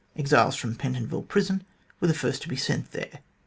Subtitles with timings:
[0.15, 1.63] Exiles from Pentonville Prison
[1.99, 3.19] were first to be sent there.